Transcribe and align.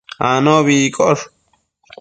anobi 0.27 0.75
iccosh 0.87 1.23